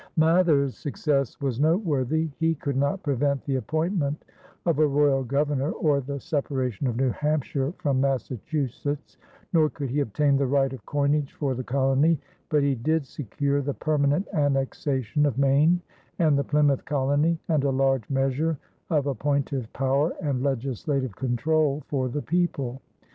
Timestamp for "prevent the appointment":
3.03-4.25